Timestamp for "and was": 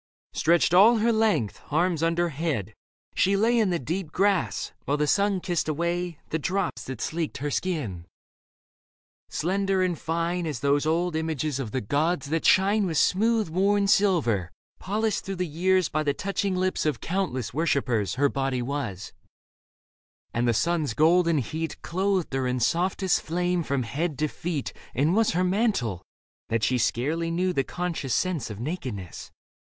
24.95-25.33